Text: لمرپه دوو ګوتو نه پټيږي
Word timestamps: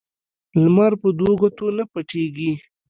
لمرپه 0.61 1.09
دوو 1.17 1.31
ګوتو 1.41 1.65
نه 1.77 1.83
پټيږي 1.91 2.51